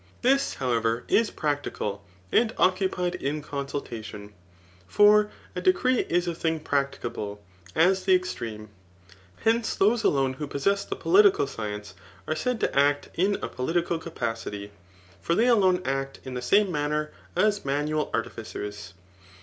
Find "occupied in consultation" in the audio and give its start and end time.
2.57-4.33